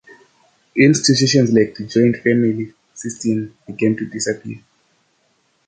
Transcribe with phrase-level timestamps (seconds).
[0.75, 4.59] Institutions like the joint family system began to disappear.